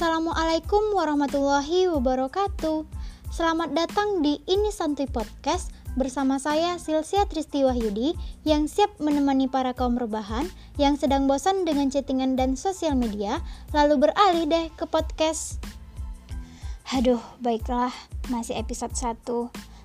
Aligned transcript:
Assalamualaikum 0.00 0.96
warahmatullahi 0.96 1.84
wabarakatuh. 1.92 2.88
Selamat 3.28 3.68
datang 3.76 4.24
di 4.24 4.40
Ini 4.48 4.72
Santuy 4.72 5.04
Podcast 5.04 5.76
bersama 5.92 6.40
saya 6.40 6.80
Silsia 6.80 7.28
Tristi 7.28 7.68
Wahyudi 7.68 8.16
yang 8.48 8.64
siap 8.64 8.96
menemani 8.96 9.44
para 9.44 9.76
kaum 9.76 10.00
rebahan 10.00 10.48
yang 10.80 10.96
sedang 10.96 11.28
bosan 11.28 11.68
dengan 11.68 11.92
chattingan 11.92 12.32
dan 12.32 12.56
sosial 12.56 12.96
media 12.96 13.44
lalu 13.76 14.08
beralih 14.08 14.48
deh 14.48 14.72
ke 14.72 14.88
podcast. 14.88 15.60
Aduh, 16.96 17.20
baiklah, 17.44 17.92
masih 18.32 18.56
episode 18.56 18.96
1. 18.96 19.20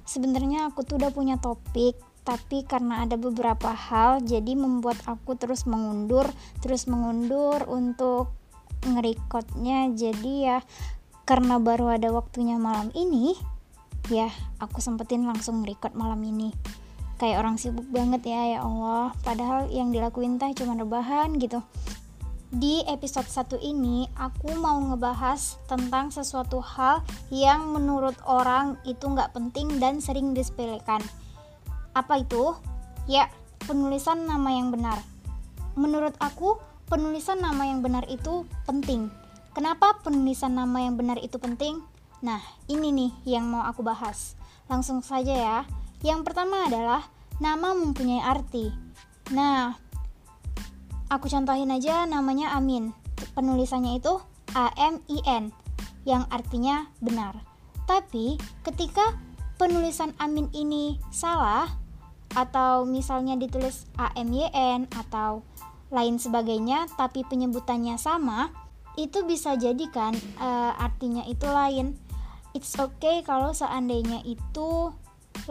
Sebenarnya 0.08 0.72
aku 0.72 0.88
tuh 0.88 0.96
udah 0.96 1.12
punya 1.12 1.36
topik, 1.44 2.00
tapi 2.24 2.64
karena 2.64 3.04
ada 3.04 3.20
beberapa 3.20 3.76
hal 3.76 4.24
jadi 4.24 4.56
membuat 4.56 4.96
aku 5.12 5.36
terus 5.36 5.68
mengundur, 5.68 6.32
terus 6.64 6.88
mengundur 6.88 7.68
untuk 7.68 8.45
ngerekodnya. 8.86 9.92
Jadi 9.98 10.34
ya 10.46 10.62
karena 11.26 11.58
baru 11.58 11.98
ada 11.98 12.14
waktunya 12.14 12.62
malam 12.62 12.94
ini, 12.94 13.34
ya 14.14 14.30
aku 14.62 14.78
sempetin 14.78 15.26
langsung 15.26 15.66
ngerekod 15.66 15.98
malam 15.98 16.22
ini. 16.22 16.54
Kayak 17.16 17.48
orang 17.48 17.56
sibuk 17.58 17.88
banget 17.90 18.28
ya, 18.28 18.42
ya 18.56 18.60
Allah. 18.62 19.16
Padahal 19.24 19.72
yang 19.72 19.90
dilakuin 19.90 20.38
teh 20.38 20.54
cuma 20.54 20.78
rebahan 20.78 21.34
gitu. 21.40 21.64
Di 22.56 22.86
episode 22.86 23.28
1 23.28 23.58
ini 23.58 24.06
aku 24.16 24.54
mau 24.62 24.78
ngebahas 24.78 25.60
tentang 25.66 26.14
sesuatu 26.14 26.62
hal 26.62 27.02
yang 27.34 27.74
menurut 27.74 28.16
orang 28.24 28.78
itu 28.86 29.02
nggak 29.02 29.34
penting 29.34 29.82
dan 29.82 29.98
sering 30.00 30.32
disepelekan. 30.32 31.02
Apa 31.98 32.22
itu? 32.22 32.54
Ya, 33.10 33.34
penulisan 33.66 34.30
nama 34.30 34.54
yang 34.54 34.70
benar. 34.70 35.02
Menurut 35.74 36.14
aku, 36.22 36.56
penulisan 36.90 37.42
nama 37.42 37.66
yang 37.66 37.86
benar 37.86 38.06
itu 38.10 38.46
penting. 38.66 39.10
Kenapa 39.56 40.00
penulisan 40.04 40.58
nama 40.58 40.84
yang 40.84 41.00
benar 41.00 41.22
itu 41.22 41.40
penting? 41.40 41.80
Nah, 42.22 42.42
ini 42.68 42.92
nih 42.92 43.12
yang 43.38 43.48
mau 43.48 43.64
aku 43.64 43.86
bahas. 43.86 44.36
Langsung 44.68 45.00
saja 45.06 45.34
ya. 45.34 45.60
Yang 46.04 46.28
pertama 46.28 46.68
adalah 46.68 47.08
nama 47.40 47.72
mempunyai 47.72 48.22
arti. 48.22 48.70
Nah, 49.32 49.74
Aku 51.06 51.30
contohin 51.30 51.70
aja 51.70 52.10
namanya 52.10 52.58
Amin. 52.58 52.90
Penulisannya 53.38 54.02
itu 54.02 54.18
A 54.58 54.74
M 54.74 54.98
I 55.06 55.22
N 55.30 55.54
yang 56.02 56.26
artinya 56.34 56.90
benar. 56.98 57.46
Tapi 57.86 58.42
ketika 58.66 59.14
penulisan 59.62 60.18
Amin 60.18 60.50
ini 60.50 60.98
salah 61.14 61.70
atau 62.34 62.90
misalnya 62.90 63.38
ditulis 63.38 63.86
A 64.02 64.10
M 64.18 64.34
Y 64.34 64.50
N 64.50 64.90
atau 64.98 65.46
lain 65.94 66.18
sebagainya 66.18 66.90
tapi 66.98 67.26
penyebutannya 67.26 67.98
sama, 68.00 68.50
itu 68.96 69.28
bisa 69.28 69.60
jadi 69.60 69.86
kan 69.92 70.16
uh, 70.40 70.74
artinya 70.80 71.26
itu 71.28 71.46
lain. 71.46 72.00
It's 72.56 72.80
okay 72.80 73.20
kalau 73.28 73.52
seandainya 73.52 74.24
itu 74.24 74.96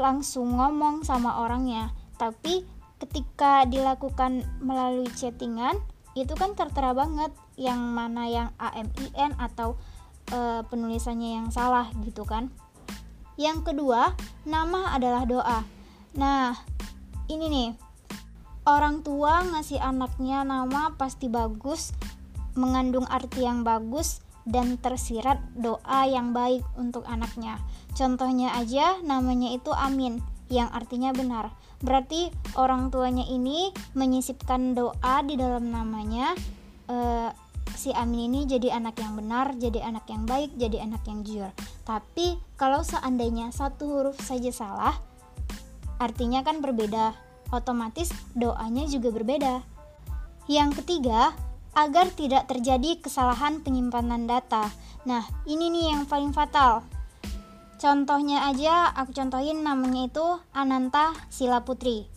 langsung 0.00 0.56
ngomong 0.56 1.04
sama 1.04 1.44
orangnya, 1.44 1.92
tapi 2.16 2.64
ketika 2.96 3.68
dilakukan 3.68 4.48
melalui 4.64 5.12
chattingan 5.12 5.76
itu 6.14 6.32
kan 6.38 6.54
tertera 6.54 6.94
banget 6.94 7.34
yang 7.58 7.78
mana 7.92 8.24
yang 8.30 8.48
AMIN 8.56 9.34
atau 9.36 9.74
e, 10.30 10.62
penulisannya 10.70 11.42
yang 11.42 11.48
salah 11.50 11.90
gitu 12.06 12.22
kan. 12.22 12.54
Yang 13.34 13.74
kedua, 13.74 14.14
nama 14.46 14.94
adalah 14.94 15.26
doa. 15.26 15.60
Nah, 16.14 16.54
ini 17.26 17.46
nih. 17.50 17.70
Orang 18.64 19.04
tua 19.04 19.44
ngasih 19.44 19.76
anaknya 19.76 20.40
nama 20.40 20.96
pasti 20.96 21.28
bagus, 21.28 21.92
mengandung 22.56 23.04
arti 23.12 23.44
yang 23.44 23.60
bagus 23.60 24.24
dan 24.48 24.80
tersirat 24.80 25.40
doa 25.52 26.08
yang 26.08 26.32
baik 26.32 26.64
untuk 26.80 27.04
anaknya. 27.04 27.60
Contohnya 27.92 28.56
aja 28.56 29.00
namanya 29.04 29.52
itu 29.52 29.68
Amin 29.72 30.24
yang 30.48 30.72
artinya 30.72 31.12
benar. 31.12 31.52
Berarti 31.84 32.32
orang 32.56 32.88
tuanya 32.88 33.28
ini 33.28 33.72
menyisipkan 33.92 34.72
doa 34.72 35.20
di 35.24 35.36
dalam 35.36 35.68
namanya 35.68 36.32
e, 36.88 36.96
si 37.76 37.92
Amin 37.92 38.32
ini 38.32 38.40
jadi 38.48 38.80
anak 38.80 38.96
yang 39.00 39.16
benar, 39.16 39.56
jadi 39.60 39.84
anak 39.84 40.08
yang 40.08 40.24
baik, 40.24 40.56
jadi 40.56 40.84
anak 40.88 41.04
yang 41.04 41.20
jujur. 41.20 41.52
Tapi 41.84 42.40
kalau 42.56 42.80
seandainya 42.80 43.52
satu 43.52 43.88
huruf 43.88 44.16
saja 44.20 44.48
salah, 44.52 44.96
artinya 46.00 46.40
kan 46.40 46.64
berbeda. 46.64 47.23
Otomatis 47.54 48.10
doanya 48.34 48.84
juga 48.90 49.14
berbeda. 49.14 49.62
Yang 50.50 50.82
ketiga, 50.82 51.32
agar 51.74 52.10
tidak 52.14 52.46
terjadi 52.46 53.02
kesalahan 53.02 53.62
penyimpanan 53.62 54.30
data. 54.30 54.70
Nah, 55.06 55.26
ini 55.46 55.70
nih 55.70 55.94
yang 55.94 56.02
paling 56.06 56.30
fatal. 56.30 56.86
Contohnya 57.80 58.48
aja 58.48 58.94
aku 58.94 59.12
contohin 59.12 59.60
namanya 59.60 60.08
itu 60.08 60.24
Ananta 60.54 61.12
Sila 61.28 61.66
Putri. 61.66 62.08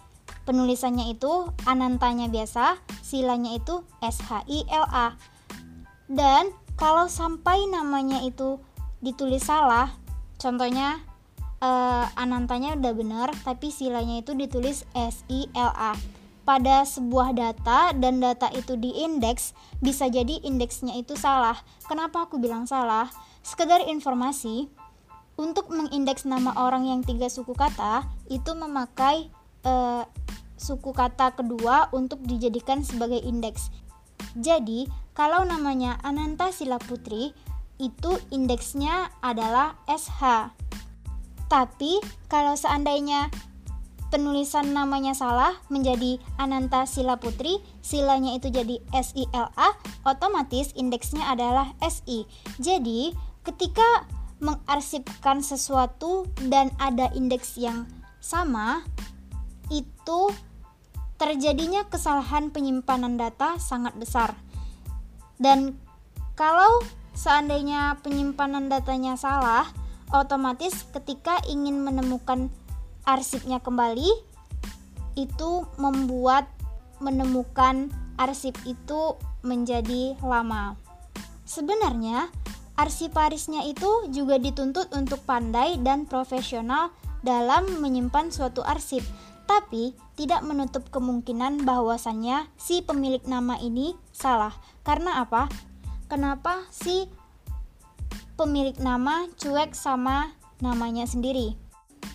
Penulisannya 0.47 1.11
itu 1.11 1.51
Anantanya 1.67 2.31
biasa, 2.31 2.79
silanya 3.03 3.51
itu 3.51 3.83
S 3.99 4.23
H 4.23 4.47
I 4.47 4.63
L 4.71 4.85
A. 4.87 5.17
Dan 6.07 6.55
kalau 6.79 7.11
sampai 7.11 7.67
namanya 7.67 8.23
itu 8.23 8.61
ditulis 9.03 9.43
salah, 9.43 9.91
contohnya 10.39 11.03
uh, 11.61 12.05
Anantanya 12.17 12.77
udah 12.77 12.93
benar 12.93 13.29
tapi 13.45 13.69
silanya 13.69 14.21
itu 14.21 14.33
ditulis 14.33 14.83
S 14.93 15.21
I 15.29 15.49
L 15.53 15.71
A. 15.73 15.93
Pada 16.47 16.87
sebuah 16.87 17.35
data 17.35 17.91
dan 17.91 18.23
data 18.23 18.47
itu 18.55 18.79
diindeks, 18.79 19.51
bisa 19.83 20.07
jadi 20.07 20.39
indeksnya 20.47 20.95
itu 20.95 21.19
salah. 21.19 21.59
Kenapa 21.91 22.23
aku 22.23 22.39
bilang 22.39 22.63
salah? 22.63 23.11
Sekedar 23.43 23.83
informasi, 23.83 24.71
untuk 25.37 25.69
mengindeks 25.69 26.25
nama 26.25 26.55
orang 26.57 26.89
yang 26.89 27.05
tiga 27.05 27.29
suku 27.29 27.53
kata 27.53 28.07
itu 28.31 28.51
memakai 28.57 29.29
uh, 29.67 30.07
suku 30.57 30.89
kata 30.95 31.37
kedua 31.37 31.93
untuk 31.93 32.23
dijadikan 32.25 32.81
sebagai 32.81 33.21
indeks. 33.21 33.69
Jadi, 34.33 34.89
kalau 35.13 35.45
namanya 35.45 36.01
Ananta 36.01 36.49
Sila 36.49 36.81
Putri, 36.81 37.37
itu 37.77 38.11
indeksnya 38.33 39.13
adalah 39.21 39.77
SH. 39.85 40.49
Tapi, 41.47 42.03
kalau 42.27 42.59
seandainya 42.59 43.31
penulisan 44.07 44.71
namanya 44.71 45.11
salah 45.11 45.59
menjadi 45.67 46.19
Ananta 46.39 46.87
Sila 46.87 47.19
Putri, 47.19 47.59
silanya 47.83 48.35
itu 48.35 48.47
jadi 48.47 48.79
SILA, 48.91 49.75
otomatis 50.07 50.71
indeksnya 50.75 51.27
adalah 51.27 51.75
SI. 51.83 52.27
Jadi, 52.59 53.11
ketika 53.43 54.07
mengarsipkan 54.37 55.41
sesuatu 55.41 56.29
dan 56.47 56.71
ada 56.77 57.09
indeks 57.15 57.57
yang 57.57 57.89
sama, 58.21 58.85
itu 59.73 60.31
terjadinya 61.17 61.83
kesalahan 61.89 62.53
penyimpanan 62.53 63.17
data 63.17 63.57
sangat 63.57 63.97
besar. 63.97 64.37
Dan 65.41 65.77
kalau 66.37 66.81
seandainya 67.17 67.97
penyimpanan 68.05 68.69
datanya 68.69 69.17
salah, 69.17 69.65
otomatis 70.13 70.87
ketika 70.95 71.39
ingin 71.47 71.83
menemukan 71.83 72.51
arsipnya 73.07 73.59
kembali, 73.63 74.07
itu 75.17 75.51
membuat 75.81 76.47
menemukan 77.01 77.89
arsip 78.17 78.53
itu 78.65 79.17
menjadi 79.41 80.17
lama. 80.21 80.77
Sebenarnya, 81.47 82.27
Arsiparisnya 82.77 83.65
itu 83.65 83.89
juga 84.13 84.37
dituntut 84.37 84.93
untuk 84.93 85.17
pandai 85.25 85.81
dan 85.81 86.05
profesional 86.05 86.93
dalam 87.25 87.81
menyimpan 87.81 88.29
suatu 88.29 88.61
arsip, 88.61 89.01
tapi 89.49 89.97
tidak 90.13 90.45
menutup 90.45 90.85
kemungkinan 90.93 91.65
bahwasannya 91.65 92.45
si 92.53 92.85
pemilik 92.85 93.25
nama 93.25 93.57
ini 93.57 93.97
salah. 94.13 94.53
Karena 94.85 95.25
apa? 95.25 95.49
Kenapa 96.05 96.69
si 96.69 97.09
pemilik 98.37 98.77
nama 98.77 99.25
cuek 99.41 99.73
sama 99.73 100.37
namanya 100.61 101.09
sendiri? 101.09 101.57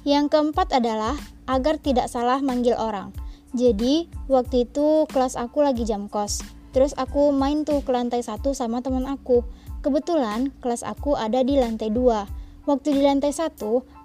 Yang 0.07 0.31
keempat 0.31 0.71
adalah 0.71 1.19
agar 1.51 1.83
tidak 1.83 2.07
salah 2.07 2.39
manggil 2.39 2.79
orang. 2.79 3.11
Jadi, 3.53 4.09
waktu 4.31 4.65
itu 4.65 5.05
kelas 5.11 5.35
aku 5.35 5.67
lagi 5.67 5.83
jam 5.85 6.07
kos. 6.07 6.41
Terus 6.73 6.97
aku 6.97 7.35
main 7.35 7.69
tuh 7.69 7.85
ke 7.85 7.93
lantai 7.93 8.25
satu 8.25 8.57
sama 8.57 8.81
teman 8.81 9.05
aku. 9.05 9.45
Kebetulan 9.85 10.55
kelas 10.65 10.87
aku 10.87 11.19
ada 11.19 11.45
di 11.45 11.59
lantai 11.59 11.93
2. 11.93 12.65
Waktu 12.65 12.89
di 12.97 13.03
lantai 13.03 13.35
1, 13.35 13.59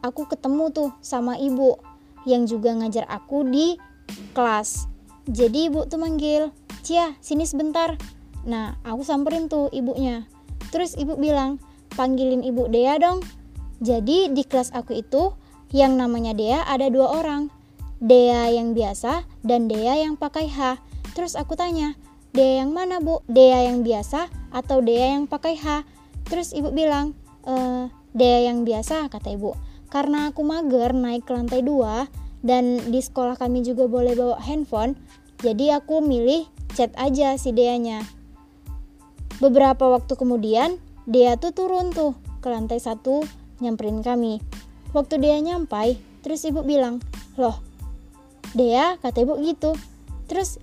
aku 0.03 0.21
ketemu 0.27 0.73
tuh 0.73 0.89
sama 0.99 1.37
ibu 1.37 1.77
yang 2.27 2.49
juga 2.49 2.73
ngajar 2.75 3.07
aku 3.07 3.45
di 3.47 3.77
kelas. 4.35 4.89
Jadi 5.29 5.69
ibu 5.69 5.85
tuh 5.85 6.01
manggil, 6.01 6.51
Cia, 6.81 7.15
sini 7.23 7.45
sebentar. 7.45 7.95
Nah, 8.43 8.75
aku 8.83 9.05
samperin 9.05 9.47
tuh 9.47 9.71
ibunya. 9.71 10.27
Terus 10.73 10.97
ibu 10.99 11.15
bilang, 11.15 11.61
panggilin 11.97 12.45
ibu 12.45 12.69
Dea 12.69 13.01
dong. 13.01 13.25
Jadi 13.81 14.29
di 14.29 14.45
kelas 14.45 14.69
aku 14.77 14.93
itu, 14.93 15.33
yang 15.73 15.97
namanya 15.97 16.37
Dea 16.37 16.61
ada 16.69 16.87
dua 16.93 17.17
orang. 17.17 17.49
Dea 17.97 18.53
yang 18.53 18.77
biasa 18.77 19.25
dan 19.41 19.65
Dea 19.65 19.97
yang 19.97 20.13
pakai 20.15 20.45
H. 20.45 20.77
Terus 21.17 21.33
aku 21.33 21.57
tanya, 21.57 21.97
Dea 22.29 22.61
yang 22.61 22.69
mana 22.69 23.01
bu? 23.01 23.25
Dea 23.25 23.65
yang 23.65 23.81
biasa 23.81 24.29
atau 24.53 24.85
Dea 24.85 25.17
yang 25.17 25.25
pakai 25.25 25.57
H? 25.57 25.81
Terus 26.29 26.53
ibu 26.53 26.69
bilang, 26.69 27.17
e, 27.41 27.89
Dea 28.13 28.53
yang 28.53 28.61
biasa 28.61 29.09
kata 29.09 29.33
ibu. 29.33 29.57
Karena 29.89 30.29
aku 30.29 30.45
mager 30.45 30.93
naik 30.93 31.25
ke 31.25 31.33
lantai 31.33 31.65
dua 31.65 32.05
dan 32.45 32.77
di 32.93 33.01
sekolah 33.01 33.39
kami 33.39 33.65
juga 33.65 33.89
boleh 33.89 34.13
bawa 34.13 34.37
handphone, 34.45 34.93
jadi 35.41 35.81
aku 35.81 36.05
milih 36.05 36.45
chat 36.77 36.93
aja 36.99 37.33
si 37.39 37.49
Deanya. 37.53 38.05
Beberapa 39.41 39.89
waktu 39.89 40.13
kemudian, 40.17 40.77
Dea 41.07 41.39
tuh 41.39 41.55
turun 41.55 41.95
tuh 41.95 42.19
ke 42.43 42.51
lantai 42.51 42.83
satu 42.83 43.23
nyamperin 43.63 44.03
kami. 44.03 44.43
Waktu 44.91 45.23
Dea 45.23 45.39
nyampai, 45.39 45.95
terus 46.19 46.43
ibu 46.43 46.67
bilang, 46.67 46.99
loh, 47.39 47.63
Dea 48.51 48.99
kata 48.99 49.23
ibu 49.23 49.39
gitu. 49.39 49.71
Terus 50.27 50.59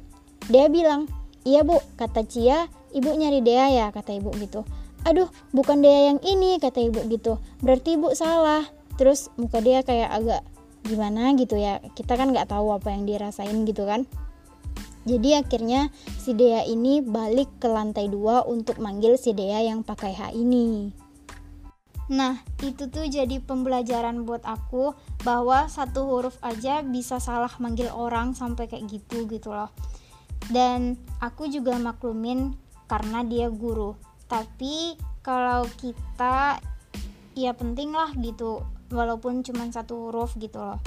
Dea 0.53 0.69
bilang, 0.69 1.09
iya 1.49 1.65
bu, 1.65 1.81
kata 1.97 2.29
Cia, 2.29 2.69
ibu 2.93 3.09
nyari 3.17 3.41
Dea 3.41 3.73
ya, 3.73 3.87
kata 3.89 4.13
ibu 4.13 4.37
gitu. 4.37 4.69
Aduh, 5.09 5.33
bukan 5.57 5.81
Dea 5.81 6.13
yang 6.13 6.21
ini, 6.21 6.61
kata 6.61 6.93
ibu 6.93 7.01
gitu. 7.09 7.41
Berarti 7.65 7.97
ibu 7.97 8.13
salah. 8.13 8.69
Terus 9.01 9.33
muka 9.41 9.65
dia 9.65 9.81
kayak 9.81 10.13
agak 10.13 10.43
gimana 10.85 11.33
gitu 11.41 11.57
ya. 11.57 11.81
Kita 11.97 12.21
kan 12.21 12.37
nggak 12.37 12.53
tahu 12.53 12.69
apa 12.77 12.93
yang 12.93 13.09
dirasain 13.09 13.65
gitu 13.65 13.89
kan. 13.89 14.05
Jadi 15.05 15.37
akhirnya 15.37 15.93
si 16.17 16.33
Dea 16.33 16.65
ini 16.65 17.05
balik 17.05 17.61
ke 17.61 17.69
lantai 17.69 18.09
dua 18.09 18.45
untuk 18.49 18.81
manggil 18.81 19.21
si 19.21 19.37
Dea 19.37 19.61
yang 19.61 19.85
pakai 19.85 20.13
H 20.17 20.33
ini. 20.33 20.89
Nah, 22.05 22.37
itu 22.61 22.89
tuh 22.93 23.09
jadi 23.09 23.41
pembelajaran 23.41 24.29
buat 24.29 24.45
aku 24.45 24.93
bahwa 25.25 25.73
satu 25.73 26.05
huruf 26.05 26.37
aja 26.45 26.85
bisa 26.85 27.17
salah 27.17 27.53
manggil 27.57 27.89
orang 27.93 28.37
sampai 28.37 28.69
kayak 28.69 28.85
gitu 28.93 29.25
gitu 29.25 29.53
loh. 29.53 29.73
Dan 30.53 31.01
aku 31.25 31.49
juga 31.49 31.81
maklumin 31.81 32.53
karena 32.85 33.25
dia 33.25 33.49
guru. 33.49 33.97
Tapi 34.29 35.01
kalau 35.25 35.65
kita 35.81 36.61
ya 37.33 37.57
penting 37.57 37.97
lah 37.97 38.13
gitu 38.21 38.61
walaupun 38.93 39.41
cuma 39.41 39.65
satu 39.73 40.09
huruf 40.09 40.37
gitu 40.37 40.61
loh. 40.61 40.81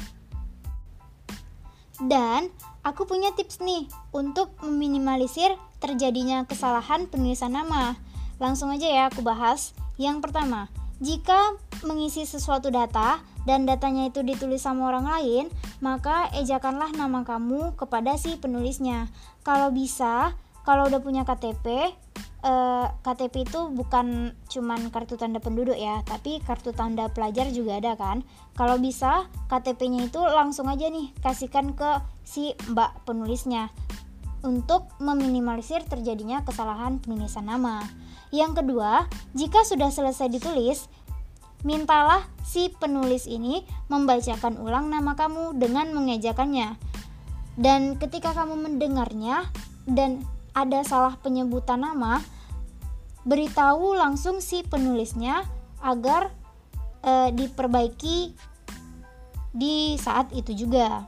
Dan 2.04 2.54
aku 2.86 3.10
punya 3.10 3.34
tips 3.34 3.62
nih 3.64 3.90
untuk 4.14 4.54
meminimalisir 4.62 5.58
terjadinya 5.82 6.46
kesalahan 6.46 7.10
penulisan 7.10 7.58
nama. 7.58 7.98
Langsung 8.38 8.70
aja 8.70 8.86
ya 8.86 9.04
aku 9.10 9.26
bahas. 9.26 9.74
Yang 9.98 10.30
pertama, 10.30 10.70
jika 11.02 11.58
mengisi 11.86 12.26
sesuatu 12.26 12.70
data 12.74 13.22
dan 13.46 13.70
datanya 13.70 14.10
itu 14.10 14.22
ditulis 14.26 14.62
sama 14.62 14.90
orang 14.90 15.06
lain, 15.10 15.46
maka 15.82 16.30
ejakanlah 16.38 16.94
nama 16.94 17.22
kamu 17.26 17.74
kepada 17.78 18.18
si 18.18 18.38
penulisnya. 18.38 19.10
Kalau 19.46 19.70
bisa, 19.74 20.34
kalau 20.66 20.90
udah 20.90 21.02
punya 21.02 21.26
KTP, 21.26 21.94
eh, 22.44 22.88
KTP 23.02 23.48
itu 23.48 23.72
bukan 23.74 24.36
cuman 24.50 24.94
kartu 24.94 25.16
tanda 25.18 25.42
penduduk 25.42 25.78
ya, 25.78 26.02
tapi 26.06 26.44
kartu 26.44 26.76
tanda 26.76 27.10
pelajar 27.10 27.50
juga 27.50 27.82
ada 27.82 27.98
kan. 27.98 28.22
Kalau 28.54 28.78
bisa, 28.78 29.30
KTP-nya 29.50 30.10
itu 30.10 30.22
langsung 30.22 30.70
aja 30.70 30.90
nih 30.90 31.14
kasihkan 31.22 31.74
ke 31.74 32.02
si 32.22 32.54
mbak 32.70 33.06
penulisnya 33.08 33.70
untuk 34.46 34.88
meminimalisir 35.02 35.82
terjadinya 35.86 36.46
kesalahan 36.46 37.02
penulisan 37.02 37.50
nama. 37.50 37.82
Yang 38.30 38.64
kedua, 38.64 39.08
jika 39.34 39.64
sudah 39.64 39.90
selesai 39.90 40.28
ditulis, 40.30 40.92
mintalah 41.66 42.28
si 42.46 42.70
penulis 42.70 43.26
ini 43.26 43.66
membacakan 43.90 44.62
ulang 44.62 44.92
nama 44.92 45.18
kamu 45.18 45.58
dengan 45.58 45.90
mengejakannya. 45.96 46.78
Dan 47.58 47.98
ketika 47.98 48.38
kamu 48.38 48.54
mendengarnya 48.54 49.50
dan 49.90 50.22
ada 50.58 50.82
salah 50.82 51.14
penyebutan 51.22 51.86
nama, 51.86 52.26
beritahu 53.22 53.94
langsung 53.94 54.42
si 54.42 54.66
penulisnya 54.66 55.46
agar 55.86 56.34
e, 57.06 57.30
diperbaiki 57.38 58.34
di 59.54 59.94
saat 60.02 60.34
itu 60.34 60.58
juga. 60.58 61.06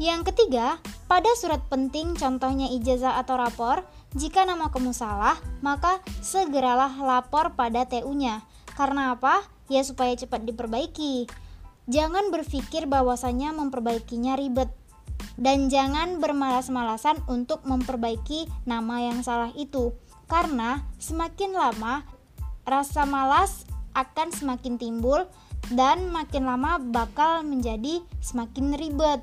Yang 0.00 0.32
ketiga, 0.32 0.80
pada 1.04 1.28
surat 1.36 1.60
penting 1.68 2.16
contohnya 2.16 2.72
ijazah 2.72 3.20
atau 3.20 3.36
rapor, 3.36 3.84
jika 4.16 4.48
nama 4.48 4.72
kamu 4.72 4.96
salah, 4.96 5.36
maka 5.60 6.00
segeralah 6.24 6.96
lapor 6.96 7.52
pada 7.52 7.84
TU-nya. 7.84 8.40
Karena 8.72 9.12
apa? 9.12 9.44
Ya 9.68 9.84
supaya 9.84 10.16
cepat 10.16 10.48
diperbaiki. 10.48 11.28
Jangan 11.88 12.32
berpikir 12.32 12.88
bahwasanya 12.88 13.52
memperbaikinya 13.52 14.36
ribet. 14.40 14.72
Dan 15.36 15.72
jangan 15.72 16.20
bermalas-malasan 16.20 17.24
untuk 17.28 17.64
memperbaiki 17.64 18.48
nama 18.68 19.00
yang 19.00 19.24
salah 19.24 19.50
itu. 19.56 19.96
Karena 20.28 20.80
semakin 21.00 21.56
lama 21.56 22.04
rasa 22.62 23.04
malas 23.04 23.66
akan 23.92 24.32
semakin 24.32 24.80
timbul 24.80 25.28
dan 25.72 26.08
makin 26.10 26.48
lama 26.48 26.80
bakal 26.80 27.44
menjadi 27.44 28.00
semakin 28.20 28.76
ribet. 28.76 29.20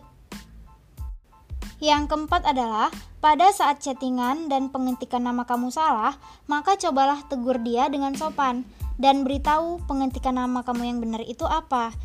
Yang 1.80 2.12
keempat 2.12 2.44
adalah 2.44 2.92
pada 3.24 3.52
saat 3.56 3.80
chattingan 3.80 4.52
dan 4.52 4.68
pengetikan 4.68 5.24
nama 5.24 5.48
kamu 5.48 5.72
salah, 5.72 6.16
maka 6.48 6.76
cobalah 6.76 7.24
tegur 7.32 7.60
dia 7.64 7.88
dengan 7.88 8.16
sopan 8.20 8.68
dan 9.00 9.24
beritahu 9.24 9.80
pengetikan 9.88 10.36
nama 10.36 10.60
kamu 10.64 10.84
yang 10.92 11.00
benar 11.00 11.24
itu 11.24 11.48
apa. 11.48 11.96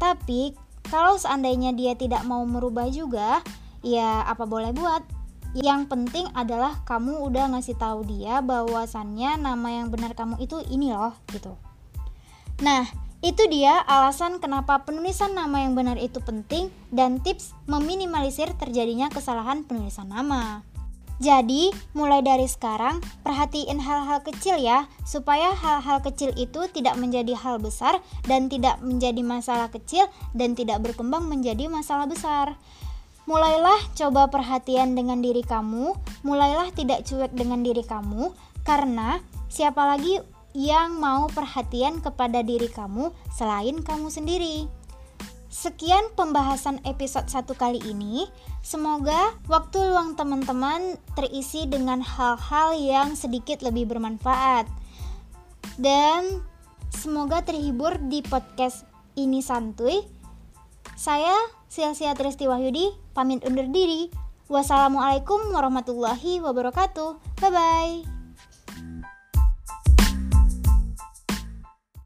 Tapi 0.00 0.56
kalau 0.88 1.20
seandainya 1.20 1.76
dia 1.76 1.92
tidak 1.94 2.24
mau 2.24 2.44
merubah 2.48 2.88
juga, 2.88 3.44
ya 3.84 4.24
apa 4.24 4.44
boleh 4.48 4.72
buat. 4.72 5.04
Yang 5.56 5.88
penting 5.88 6.28
adalah 6.36 6.84
kamu 6.84 7.24
udah 7.24 7.56
ngasih 7.56 7.80
tahu 7.80 8.04
dia 8.04 8.44
bahwasannya 8.44 9.40
nama 9.40 9.68
yang 9.80 9.88
benar 9.88 10.12
kamu 10.12 10.36
itu 10.44 10.60
ini 10.68 10.92
loh 10.92 11.16
gitu. 11.32 11.56
Nah, 12.60 12.84
itu 13.24 13.48
dia 13.50 13.82
alasan 13.82 14.38
kenapa 14.38 14.86
penulisan 14.86 15.34
nama 15.34 15.64
yang 15.64 15.74
benar 15.74 15.98
itu 15.98 16.20
penting 16.22 16.70
dan 16.94 17.18
tips 17.18 17.56
meminimalisir 17.66 18.52
terjadinya 18.60 19.10
kesalahan 19.10 19.64
penulisan 19.64 20.06
nama. 20.12 20.62
Jadi, 21.18 21.74
mulai 21.98 22.22
dari 22.22 22.46
sekarang, 22.46 23.02
perhatiin 23.26 23.82
hal-hal 23.82 24.22
kecil 24.22 24.54
ya, 24.54 24.86
supaya 25.02 25.50
hal-hal 25.50 25.98
kecil 25.98 26.30
itu 26.38 26.70
tidak 26.70 26.94
menjadi 26.94 27.34
hal 27.34 27.58
besar 27.58 27.98
dan 28.30 28.46
tidak 28.46 28.78
menjadi 28.86 29.18
masalah 29.26 29.66
kecil 29.66 30.06
dan 30.30 30.54
tidak 30.54 30.78
berkembang 30.78 31.26
menjadi 31.26 31.66
masalah 31.66 32.06
besar. 32.06 32.54
Mulailah 33.26 33.82
coba 33.98 34.30
perhatian 34.30 34.94
dengan 34.94 35.18
diri 35.18 35.42
kamu, 35.42 35.92
mulailah 36.22 36.70
tidak 36.72 37.02
cuek 37.04 37.34
dengan 37.34 37.66
diri 37.66 37.82
kamu, 37.82 38.30
karena 38.62 39.18
siapa 39.50 39.84
lagi 39.84 40.22
yang 40.54 40.96
mau 40.96 41.26
perhatian 41.28 41.98
kepada 41.98 42.46
diri 42.46 42.70
kamu 42.70 43.10
selain 43.34 43.82
kamu 43.84 44.08
sendiri. 44.08 44.77
Sekian 45.48 46.12
pembahasan 46.12 46.84
episode 46.84 47.32
satu 47.32 47.56
kali 47.56 47.80
ini. 47.88 48.28
Semoga 48.60 49.32
waktu 49.48 49.80
luang 49.80 50.12
teman-teman 50.12 51.00
terisi 51.16 51.64
dengan 51.64 52.04
hal-hal 52.04 52.76
yang 52.76 53.16
sedikit 53.16 53.64
lebih 53.64 53.88
bermanfaat. 53.88 54.68
Dan 55.80 56.44
semoga 56.92 57.40
terhibur 57.40 57.96
di 58.12 58.20
podcast 58.20 58.84
ini 59.16 59.40
santuy. 59.40 60.04
Saya 61.00 61.32
Silsia 61.72 62.12
Tristi 62.12 62.44
Wahyudi 62.44 62.92
pamit 63.16 63.40
undur 63.48 63.72
diri. 63.72 64.12
Wassalamualaikum 64.52 65.52
warahmatullahi 65.52 66.44
wabarakatuh. 66.44 67.40
Bye 67.40 67.52
bye. 67.52 68.17